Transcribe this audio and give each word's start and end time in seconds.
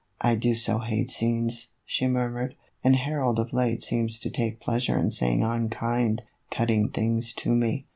"I 0.29 0.33
do 0.33 0.55
so 0.55 0.79
hate 0.79 1.11
scenes," 1.11 1.67
she 1.85 2.07
murmured; 2.07 2.55
"and 2.83 2.95
Harold 2.95 3.37
of 3.37 3.53
late 3.53 3.83
seems 3.83 4.17
to 4.21 4.31
take 4.31 4.59
pleasure 4.59 4.97
in 4.97 5.11
saying 5.11 5.43
unkind, 5.43 6.23
cutting 6.49 6.89
things 6.89 7.33
to 7.33 7.53
me. 7.53 7.85